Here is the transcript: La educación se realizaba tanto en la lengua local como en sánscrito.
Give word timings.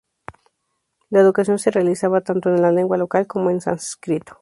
La 1.11 1.19
educación 1.19 1.59
se 1.59 1.69
realizaba 1.69 2.21
tanto 2.21 2.49
en 2.49 2.63
la 2.63 2.71
lengua 2.71 2.97
local 2.97 3.27
como 3.27 3.51
en 3.51 3.61
sánscrito. 3.61 4.39